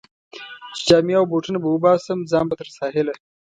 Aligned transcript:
چې 0.75 0.81
جامې 0.87 1.13
او 1.19 1.25
بوټونه 1.31 1.57
به 1.61 1.69
وباسم، 1.71 2.19
ځان 2.31 2.45
به 2.49 2.55
تر 2.59 2.67
ساحله. 2.77 3.13